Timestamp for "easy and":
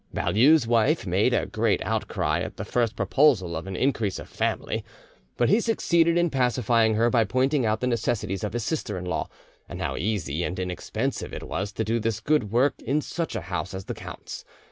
9.95-10.57